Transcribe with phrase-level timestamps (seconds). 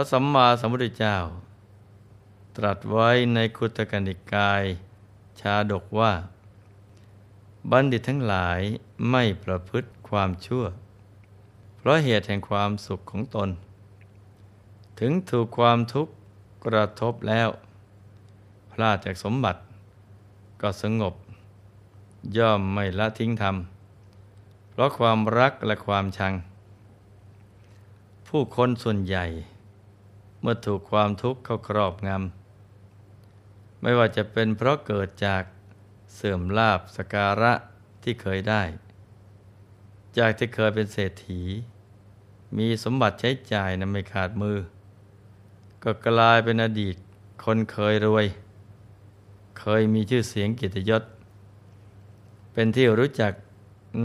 [0.00, 1.16] ระสัมมาสัมพุทธเจ้า
[2.56, 4.62] ตรัสไว้ในคุตกนิกาย
[5.40, 6.12] ชาดกว่า
[7.70, 8.60] บัณฑิตทั้งหลาย
[9.10, 10.64] ไม่ประพฤติความชั่ว
[11.76, 13.48] เพราะเหตุแห่งความสุขของตน
[14.98, 16.12] ถึงถูกความทุกข์
[16.64, 17.48] กระทบแล้ว
[18.72, 19.60] พลาดจากสมบัติ
[20.60, 21.14] ก็สงบ
[22.36, 23.56] ย่อมไม่ละทิ้งธรรม
[24.70, 26.32] เพราะความรักและความชัง
[28.28, 29.26] ผู้คนส่วนใหญ่
[30.40, 35.42] เมื่อถูกความทุกข์เข้าครอบงำ ไม่ว่าจะเป็นเพราะเกิดจาก
[36.14, 37.52] เสื่อมลาบสการะ
[38.02, 38.62] ที่เคยได้
[40.18, 41.42] จากที่เคยเป็นเศรษฐี
[42.58, 44.58] มีสมบัติใช้จ่ายนะไม่ขาดมือ
[45.82, 46.96] ก็กลายเป็นอดีต
[47.44, 48.26] คนเคยรวย
[49.58, 51.02] เคยมีชื่อเสียงกิตยศ
[52.52, 53.32] เป็นที่รู้จัก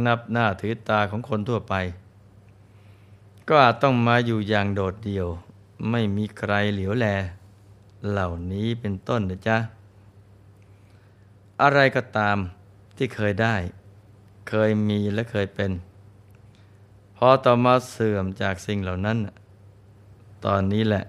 [0.06, 1.74] นับหน้าถือตาของคนทั่วไป
[3.48, 5.28] ก็อาจต้องมาอยู่อย่างโดดเดี่ยว
[5.90, 7.08] ไม่มีใครเหลียวแล
[8.10, 9.58] เหล่านี้เป็นต้นนะจ๊ะ
[11.62, 12.38] อะไรก็ตาม
[12.98, 13.56] ที่เคยได้
[14.50, 15.72] เคยมีและเคยเป็น
[17.18, 19.18] พอต่อมาเสื่อมจากสิ่งเหล่านั้น
[20.46, 21.04] ตอนนี้แหละ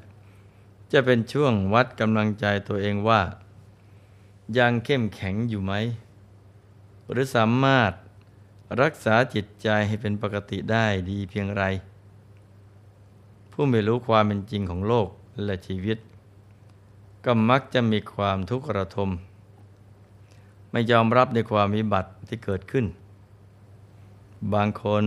[0.92, 3.22] จะเป็นช่วงวัดกำลังใจตัวเองว่า
[4.58, 5.72] ยังเข้มแข็งอยู่ไหม
[7.10, 7.92] หรือสามารถ
[8.82, 11.64] รักษาจิตใจให้เป็นปกติได้ดีเพียงไร
[13.56, 15.08] ผู้ไม่รู้ความเป็นจริงของโลก
[15.44, 15.98] และชีวิต
[17.24, 19.10] ก็มักจะมีความทุกข์ระทม
[20.70, 22.86] ไม่ยอมรับในความวิบัติที่เกิดขึ้น
[24.54, 25.04] บางคน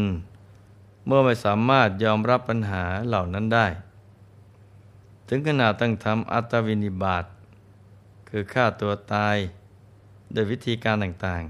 [1.05, 3.67] เมื่อไม่สามารถยอมรับปัญหาเหล่านั้นได้
[5.27, 7.25] ถึงขนาดตั้งทำอัตวินิบาต
[8.29, 9.37] คือฆ่าตัวตาย
[10.33, 11.43] โดยวิธีการต่าง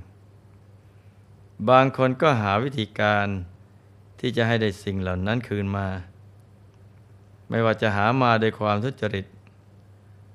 [0.80, 3.28] ๆ บางคนก็หาวิธีการ
[4.19, 5.88] ที่จะให้ได้สิ่งเหล่านั้นคืนมา
[7.50, 9.25] ไม่ว่าจะหามาโดยความทุจริต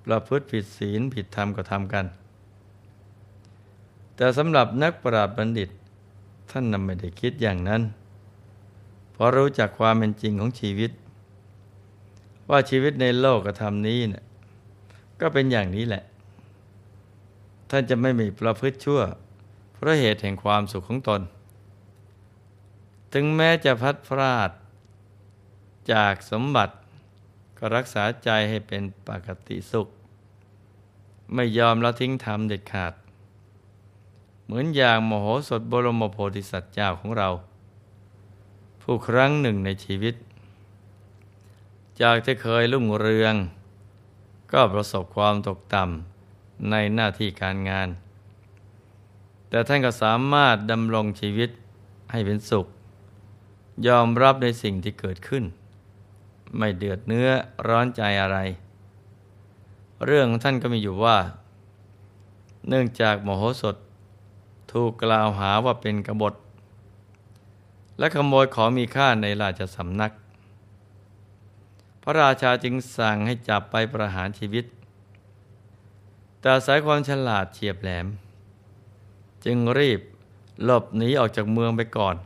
[0.04, 2.04] ประพฤติผิดศีลผิดธรรมก็ทำกัน
[4.16, 5.70] แต่สำหรับนักปราชญ์บัณฑิต
[6.50, 7.82] ท่านนำไม่ได้คิดอย่างนั้น
[9.12, 10.90] เพราะรู้จักความเป็นจริงของชีวิต
[12.50, 14.24] ว่าชีวิตในโลกกธรรมนี้เนะี่ย
[15.20, 16.04] ก็เป็นอย่างนี้แหละ
[17.70, 19.00] ท่านจะไม่มีประพฤติชั่ว
[19.72, 21.20] เพราะเหตุแห่งความสุขของตน
[23.12, 24.50] ถึงแม้จะพัดพลาด
[25.92, 26.74] จากสมบัติ
[27.64, 29.88] ก็รักษาใจให้เป็นปกติสุข
[31.34, 32.94] ไม่ยอมละทิ้งธรรมเด็ดขาด
[34.44, 37.28] เหมือนอย่างมโหสถบรมโพธิสัตว์เจ้าของเรา
[38.82, 40.14] ผู้ครั้งหนึ่งในชีวิต
[42.00, 43.34] จากที่เคยรุ่งเรือง
[44.52, 47.88] ก็ประสบความตกต่ำในหน้าที่การงาน
[49.48, 51.50] แต่ท่านก็สามารถดำรงชีวิต
[52.10, 52.66] ให้เป็นสุข
[53.86, 55.44] ยอมรับในสิ่งที่เกิดขึ้น
[56.56, 57.28] ไม่เดือดเนื้อ
[57.68, 58.38] ร้อนใจอะไร
[60.06, 61.16] เรื่องท่านก็มีอยู่ว่า
[62.68, 63.76] เนื่องจากมโหสถ
[64.72, 66.34] ถูกกล่าวหาว่าเป็นกบฏ
[67.98, 70.12] และขโมยของมีค่าในราชสำนัก
[72.02, 74.64] พระราชาจึงสั่งให้จับไปประหารชีวิต
[76.40, 78.06] แต่สายความฉลาดเฉียบแหลม
[79.44, 80.00] จึงรีบ
[80.64, 82.16] หลบหนีออกจากเมืองไปก่อน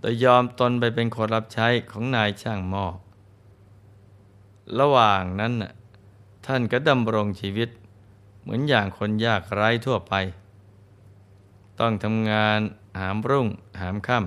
[0.00, 2.86] โดยยอมตนไปเป็นคนรับใช้ของนายช่างหม้อ
[4.78, 5.52] ระหว่างนั้น
[6.46, 7.68] ท่านก็ดำรงชีวิต
[8.40, 10.14] เหมือนอย่างคนยากไร้ทั่วไป
[11.80, 12.58] ต้องทำงาน
[13.00, 13.48] หามรุ่ง
[13.80, 14.18] หามค่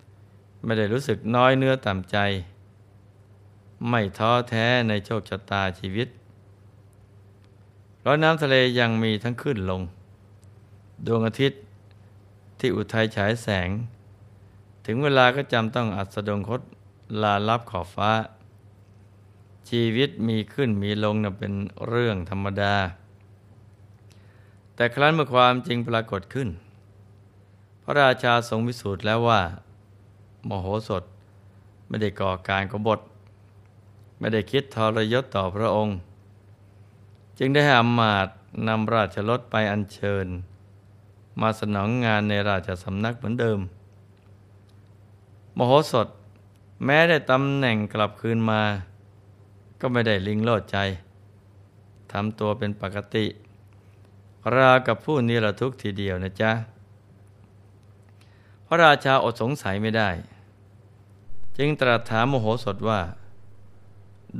[0.00, 2.16] ำไม่ได้รู้สึกน้อยเนื้อต่ำใจ
[3.88, 6.08] ไม่ท้อแท้ในโชคชะตาชีวิต
[7.98, 9.82] เพราะน้ำทะเลยังมีทั้งขึ้นลง
[11.06, 11.60] ดวงอาทิตย์
[12.58, 13.68] ที่อุทัยฉายแสง
[14.90, 16.60] ถึงเวลาก็จำต้องอัสดงคต
[17.22, 18.10] ลาลับขอบฟ้า
[19.68, 21.52] ชีวิตมีขึ้นมีลงนะเป็น
[21.88, 22.74] เรื่องธรรมดา
[24.74, 26.48] แต่ครั้นเมื่อความจริงปรากฏขึ้น
[27.82, 29.40] พระราชาทรงวิสูจน์แล้วว่า
[30.48, 31.02] มโหสถ
[31.88, 33.00] ไม่ได้ก่อการกบฏ
[34.18, 35.96] ไม่ได้คิดทรยศต่อพระองค์
[37.38, 38.28] จึงได้ให้อมาต
[38.68, 40.26] นำราชรถไปอัญเชิญ
[41.40, 43.60] มาสนองงานในราชสำนักเหมือนเดิม
[45.60, 46.08] มโหสถ
[46.84, 48.62] แม้ได้ตำแหน่งกลับคืนมา
[49.80, 50.78] ก็ไม่ได้ลิงโลดใจ
[52.12, 53.24] ทำตัวเป็นปกติ
[54.54, 56.52] รากับผู้นิรทุกข์ทีเดียวนะจ๊ะ
[58.66, 60.10] พระราชาอดสงสัยไม่ได้
[61.56, 63.00] จึงตรัสถามโมโหสถว่า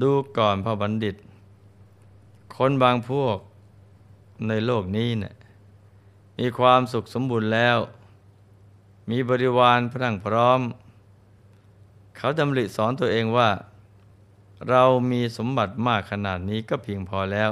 [0.01, 1.17] ดูก่อนพ่อบัณฑิต
[2.57, 3.39] คนบางพวก
[4.49, 5.35] ในโลกนี้เนะี่ย
[6.39, 7.79] มีความสุขสมบูรณ์แล้ว
[9.11, 10.61] มีบริวารพรั่งพร้อม
[12.19, 13.51] เขาดำริสอนตัวเองว่า
[14.69, 17.51] เรามีสมบัติมากขนาดนี้ก็เพียงพอแล้ว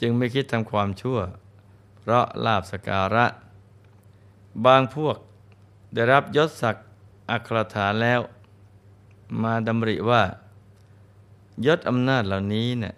[0.00, 1.18] จึงไม่คิดทำความชั่ว
[1.98, 3.26] เพราะลาบสการะ
[4.66, 5.16] บางพวก
[5.94, 6.86] ได้รับยศศักดิ์
[7.30, 8.20] อัครฐานแล้ว
[9.42, 10.22] มาดำริว่า
[11.66, 12.94] ยศอำนาจเหล่านี้เนี่ย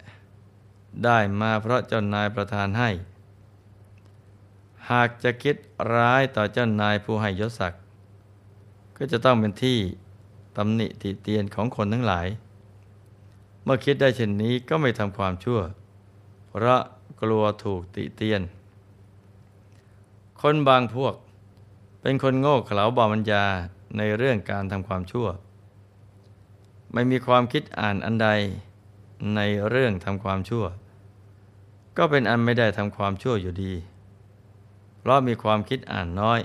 [1.03, 2.89] ได้มาเพราะเจ้านายประทานให้
[4.91, 5.55] หากจะคิด
[5.93, 7.81] ร้ายต่อเจ้านายผู้ให้ยศศักดิ์
[8.97, 9.79] ก็จะต้องเป็นที่
[10.57, 12.27] ตำหนิติเตียนของคนทั้งหลาย
[13.63, 15.59] เมื่อคิดได้เช่นนี้ก็ไม่ทำความชั่ว
[16.47, 16.81] เพราะ
[17.21, 18.41] กลัวถูกติเตียน
[20.41, 21.15] คนบางพวก
[22.01, 23.43] เป็นคนโง่เขลาบามัญญา
[23.97, 25.27] ในเรื่องการทำความชั่ว
[26.93, 28.29] ไม่มีความคิดอ่านอันใด
[29.35, 30.65] ในเรื่องทำความชั่ว
[31.97, 33.73] ก็เป็นอันไม่ได้ทำความชั่วอยู่ดี
[34.99, 36.39] เพราะมีความคิดอ่านน้อย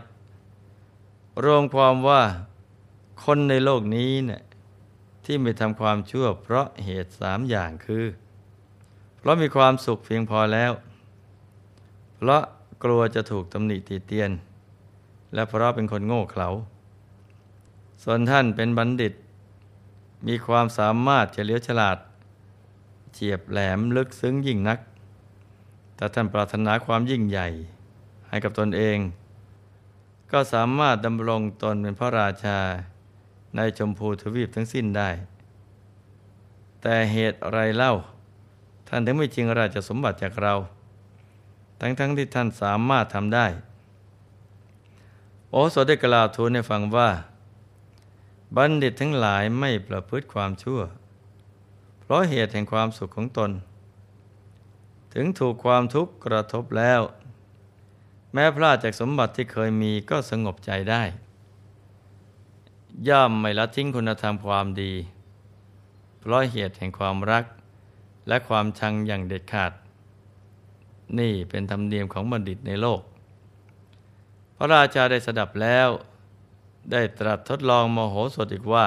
[1.45, 2.23] รวมความว่า
[3.25, 4.43] คนในโลกนี้เนี่ย
[5.25, 8.05] ที่ไม่ทำความชั่ว เพราะเหตุสามอย่างคือ
[9.19, 10.73] เพราะมีความสุขเพียงพอแล้ว
[12.17, 12.43] เพราะ
[12.85, 14.31] กลัวจะถูกตำหนิตีเตียน
[15.35, 16.49] และเพราะเป็นคนโง่เขลา
[18.03, 19.15] ส่วนท่านเป็นบัณฑิต
[20.27, 21.99] มีความสามารถเฉลียวฉลาด
[23.13, 24.79] เฉียบแหลมลึกซึ้งยิ่งนัก
[25.97, 27.49] แต่ท่านปรารถนาความยิ่งใหญ่
[28.29, 28.99] ให้กับตนเอง
[30.33, 32.59] ก็สามารถดำรงตนเป็นพระราชา
[33.57, 35.11] ในชมพูทวีปทั้งสิ้นได้
[36.83, 37.93] แต่เหตุอะไรเล่า
[38.89, 40.55] ท่านถึงไม่จริงราชสมบัติจากเรา
[41.81, 43.47] ทั้งๆทที่ท่านสามารถทำได้
[45.51, 47.11] โอสถได้กล่าวทูลให้ฟังว่า
[48.57, 50.81] บัณฑิตทั้งหลายไม่ประพฤติความชั่ว
[52.01, 53.51] เพราะเหตุแห่งความสุขของตน
[55.15, 57.01] ถึงถูกความทุกข์กระทบแล้ว
[58.33, 61.03] แม้พลาดจากสมบัติที่เคยมีก็สงบใจได้
[63.09, 64.93] ย่อมไม่ละทิ้งคุณธรรมความดี
[66.19, 67.45] เพราะเหตุแห่งความรัก
[68.29, 69.73] และความชังอย่างเด็ดขาด
[71.19, 73.01] นี่เป็นธรรมเนียมของบัณฑิตในโลก
[74.57, 75.89] พระราชาได้สดับแล้ว
[76.93, 78.87] ได้ตรัสทดลองมโหสถอีกว่า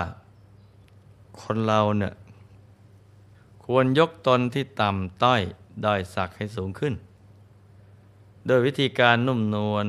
[1.41, 2.13] คนเราเนี่ย
[3.65, 5.41] ควรยกตนที่ต่ำต้อย
[5.85, 6.94] ด้อยสักให้สูงขึ้น
[8.45, 9.85] โดยวิธีการนุ่มนวล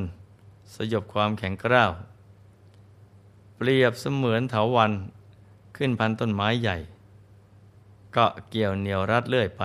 [0.74, 1.92] สยบความแข็งกร้าว
[3.62, 4.92] เปรียบเสมือนเถาวัน
[5.76, 6.76] ขึ้นพันต้นไม้ใหญ่
[8.16, 9.62] ก็เกี่ยวเหนียวรัดเลื่อยไป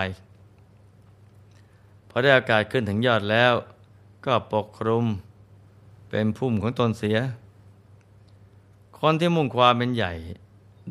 [2.10, 3.54] พอได้อากาศขึ้นถึงยอดแล้ว
[4.26, 5.06] ก็ปกคลุม
[6.10, 7.18] เป็นพุ่มของตนเสีย
[9.00, 10.14] คนที่มุ่งความเป็นใหญ่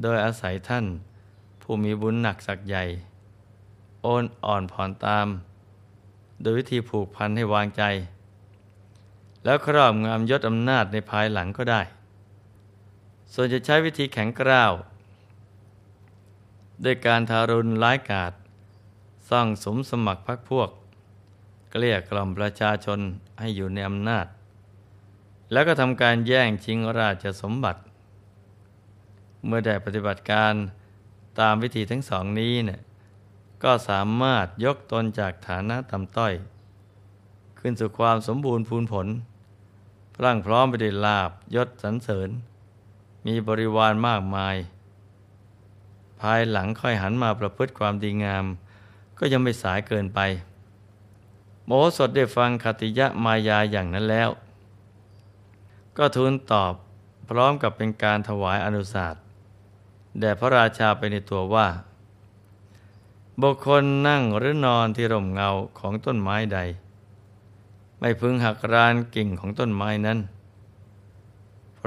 [0.03, 0.85] โดยอาศัยท่าน
[1.63, 2.85] ผู้มีบุญหนักสักใหญ่
[4.03, 5.27] โอนอ่อนผ่อนตาม
[6.41, 7.83] โดยวิธีผูกพันให้วางใจ
[9.45, 11.83] แล้วครอบงามยศอำนาจในภายหลังก็ได้
[13.35, 14.73] ส่วนจะใช้วิธีแข็งกร้าว
[16.85, 18.33] ด้วยการทารุณร้ายกาจ
[19.31, 20.71] สร้างสมสมัครพรรคพวก
[21.71, 23.01] เกลี้ยกล่อมประชาชน
[23.41, 24.27] ให้อยู่ในอำนาจ
[25.53, 27.81] แล้วก็ทำการแย่งชิงราชสมบัติ
[29.47, 30.55] เมื่อได้ปฏิบัติการ
[31.41, 32.81] ตามวิธีทั้งสองนี้เนี่ย
[33.65, 36.35] ก็สามารถยกตนจากฐานะต่ำต้อย
[37.59, 39.07] ขึ้นสู่ความสมบูรณ์พูนผล
[40.15, 42.31] พรั่งพร้อมไปด้วยลาบยศสรรเสริญ
[43.27, 44.57] มีบริวารมากมาย
[46.21, 48.45] ภายหลังค่อยหันมาประพฤติความดีงาม
[49.19, 50.21] ก็ยังไม่สายเกินไป
[51.67, 54.31] โมสดได้ฟังคติยะมายาอย่างนั้นแล้ว
[55.97, 56.73] ก็ทูลตอบ
[57.29, 59.15] พร้อมกับเป็นการถวายอนุสาส
[60.21, 61.69] แด่พระราชาไปในตัวว่า
[63.41, 66.59] บุคคลนั่งหรือนอนที่ร่มเงาของต้นไม้ใด
[68.01, 70.19] ไม่พึงหักรานกิ่งของต้นไม้นั้น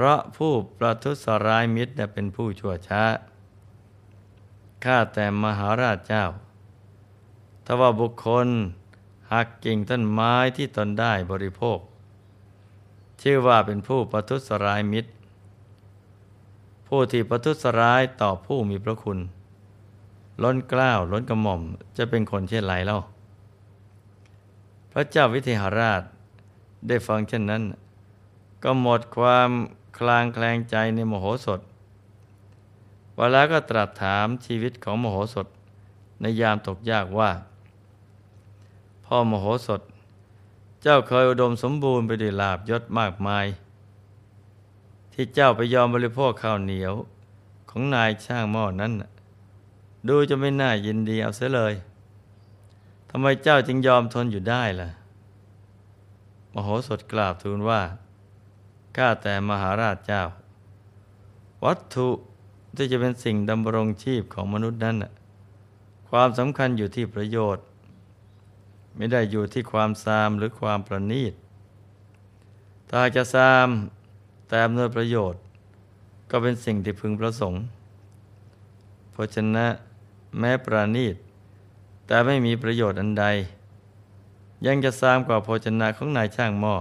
[0.00, 3.02] เพราะผู้ประทุษร้ายมิตรเป็นผู้ชั่วช้า
[4.84, 6.24] ข้าแต่มหาราชเจ้า
[7.64, 8.48] ถ้าว่าบุคคล
[9.32, 11.78] หักกิ่งต้นไม้ที่ตนได้บริโภค
[13.22, 15.10] ชื่อว่าเป็นผู้ประทุษร้ายมิตร
[16.88, 19.18] ผู้ที่ประทุษร้ายต่อผู้มีพระคุณ
[20.42, 21.62] ล้นกล้าวล้นกระหม่อม
[21.96, 22.98] จะเป็นคนเช่นไรเล่า
[24.92, 26.02] พระเจ้าวิเทหราช
[26.88, 27.62] ได้ฟังเช่นนั้น
[28.62, 29.50] ก็หมดความ
[29.98, 31.60] คลางแคลงใจในมโหสถ
[33.18, 35.46] วลาก็ตรัสถามชีวิตของมโหสถ
[36.20, 37.30] ในยามตกยากว่า
[39.04, 39.80] พ่อมโหสถ
[40.82, 43.46] เจ้าเคยอุดมสมบูรณ์ไปด้วยลาบยศมากมาย
[45.12, 46.94] ที่เจ้าไปยอมบริโภคข้าวเหนียว
[47.70, 48.92] ของนายช่างหม้อนั้น
[50.08, 51.74] ดูจะไม่น่ายินดีเอาเสียเลย
[53.10, 54.88] ทำไมเจ้าจึงยอมทนอยู่ได้ล่ะ
[56.54, 57.80] มโหสถกราบทูลว่า
[58.98, 60.22] ข้าแต่มหาราชเจ้า
[61.64, 62.08] วัตถุ
[62.76, 64.96] ที่จะเป็นสิ่งดำรงชีพของมนุษย์นั้น
[66.08, 67.64] ความสำคัญอยู่ที่ประโยชน์
[68.96, 71.34] ไม่ได้อยู่ที่ความซามหรือความประณีต
[72.90, 73.68] ถ้าจะซาม
[74.48, 75.40] แต่อำนวยประโยชน์
[76.30, 77.60] ก็เป็นสิ่งที่พึงประสงค์
[79.12, 79.70] เพราะฉะนั้น
[80.38, 81.16] แม้ประณีต
[82.06, 83.24] แต่ไม่มีประโยชน์อันใด
[84.66, 86.76] ยังจะซามกว่าโภชนะของนายช่างหม้อ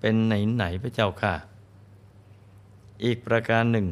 [0.00, 1.34] เป็นไหนไหนพระเจ้าค่ะ
[3.04, 3.86] อีกประการหนึ่ง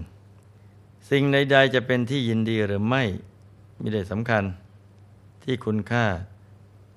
[1.11, 3.03] สิ่งใดๆจะเป็นที่ยินดีหรือไม่
[3.79, 4.45] ไม่ได้สำคัญ
[5.43, 6.07] ที่คุณค่า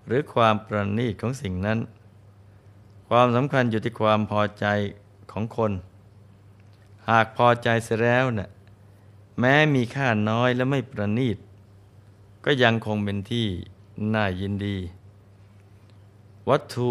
[0.06, 1.80] หรือความประณีตของสิ่งนั้น
[3.10, 4.66] ความสำคัญอยู่ที่ความพอใจ
[5.32, 5.72] ของคน
[7.10, 8.50] หากพอใจเสียแล้วนะ่ะ
[9.40, 11.38] แม้มีค่าน้อยและไม่ประณีต
[12.46, 13.48] ก็ยังคงเป็นที่
[14.14, 14.78] น่ายินดี
[16.50, 16.90] วัตถุ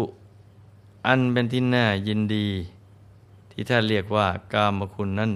[1.07, 2.47] อันเป็นที่น่ายินดี
[3.51, 5.31] ที่ท่านเรียกว่ากามคุณนั้น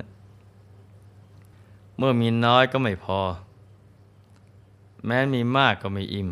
[1.97, 3.19] เมื่อมีน้อยก็ไม่พอ
[5.05, 6.29] แม้มีมากก็ไม่อิ่ม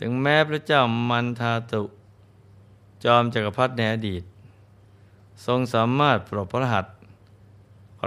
[0.00, 1.82] ถึงแม้พระเจ้ามันทาตุ
[3.04, 4.22] จอมจักรพรรดิในอดีต
[5.44, 6.86] ทรงสามารถปรบพระหัต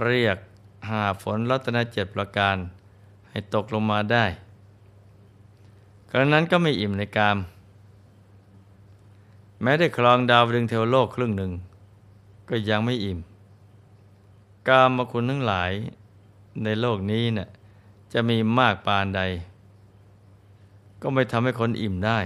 [0.03, 0.38] เรียก
[0.89, 2.57] หาฝนรัตนเจ็ดประการ
[3.29, 4.25] ให้ตกลงมาได้
[6.09, 7.38] กระนั้นก็ไม่อิ่มในกาม
[9.61, 11.51] แม้ได้ครองดาวดึงเทวโลกครึ่งหนึ่ง
[12.49, 13.19] ก็ยังไม่อิ่ม
[14.67, 15.71] กามมาคุณทั้งหลาย
[16.63, 17.49] ในโลกนี้เนะ่ย
[18.13, 19.21] จะมีมากปานใด
[21.01, 22.19] ก็ไม่ทำให้คนอิ่มได้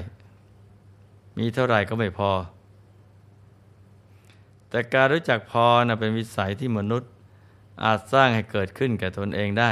[1.38, 2.32] มีเท่าไหร่ก็ไม่พอ
[4.70, 7.12] แต่การรู้จักพอนะเป็นวิสัยที่มนุษย์
[7.84, 9.72] อาจสร้างให้เกิดขึ้นแก่ตนเองได้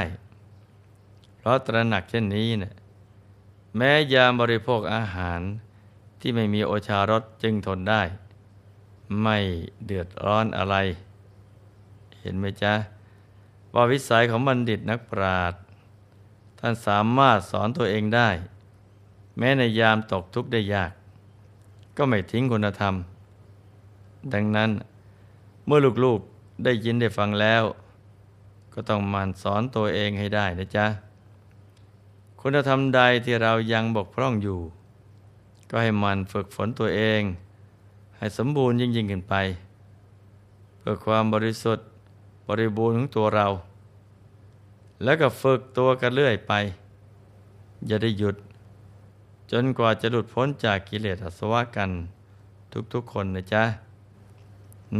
[1.38, 2.74] เพราะตระหนักเช่นนี้เนะี่ย
[3.76, 5.40] แม้ยามบริโภคอาหาร
[6.22, 8.02] ที่ไม่มีโอชารสจึงทนได้
[9.22, 9.38] ไม่
[9.84, 10.76] เดือดร้อนอะไร
[12.20, 12.74] เห็นไหมจ๊ะ
[13.74, 15.60] ว่าวิสัยของบัณฑิตนักปราชญ์
[16.58, 18.28] ท่านสามารถสอนตัวเองได้
[19.38, 20.92] แม้ในยามตกทุกข์ได้ยาก
[21.96, 22.94] ก็ไม่ทิ้งคุณธรรม
[24.32, 24.70] ดังนั้น
[25.66, 27.64] เมื่อลูกๆได้ยินได้ฟังแล้ว
[28.72, 30.86] ก็ต้องมันสอนตัวเองให้ได้นะจ๊ะ
[32.40, 34.60] คุณธรรมใดที่เรายังบกพร่องอยู่
[35.74, 37.22] ก็ให้มันฝึกฝนตัวเอง
[38.16, 39.34] ให้สมบูรณ์ยิ่งยิ่งขึ้นไป
[40.78, 41.86] เพื่อความบริสุทธิ์
[42.48, 43.46] บริบูรณ์ของตัวเรา
[45.02, 46.52] แล้วก็ฝึกตัวกันเรื่อยไป
[47.86, 48.36] อย่าได้หยุด
[49.50, 51.90] จนกว่าจะหลุดพ้นจากกิเลสอสวะกัน
[52.92, 53.64] ทุกๆคนนะจ๊ะ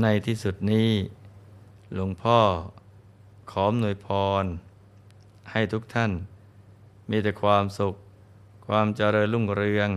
[0.01, 0.91] ในที่สุดนี้
[1.95, 2.39] หลวงพ่อ
[3.51, 4.09] ขอมหน่วยพ
[4.43, 4.45] ร
[5.51, 6.13] ให้ทุกท่าน
[7.11, 7.95] มีแต่ความสุข
[8.67, 9.91] ความเจริญรุ่งเรือง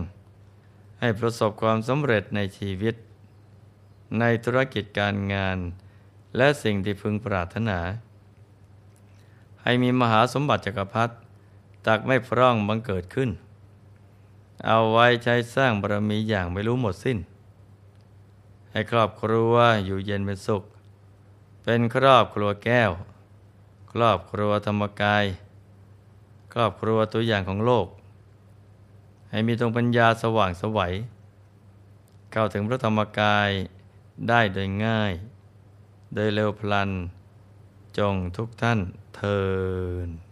[1.00, 2.94] ให้ประสบความสำเร็จในชีวิต
[4.20, 5.58] ในธุรกิจการงาน
[6.36, 7.78] และสิ่งที่พึงปรารถนา
[9.62, 11.14] ให้มีมหาสมบัติจักรพรรดิ
[11.86, 13.30] ตักไม่พร่องบังเกิดขึ้น
[14.66, 17.18] เอาไว้ใช้สร้างบารมีอย่างไม่รู้หมดสิ้น
[18.70, 20.62] ให้ครอบครัวอยู่เย็นเป็นสุข
[21.62, 22.90] เป็นครอบครัวแก้ว
[23.92, 25.24] ครอบครัวธรรมกาย
[26.52, 27.86] ครอบครัวตัวอย่างของโลก
[29.30, 30.94] ให้มีดวงปัญญาสว่างสวัย
[32.32, 33.50] เข้าถึงพระธรรมกาย
[34.28, 35.12] ได้โดยง่าย
[36.14, 36.90] โดยเร็วพลัน
[37.98, 38.80] จงทุกท่าน
[39.16, 39.40] เทิ
[40.06, 40.25] น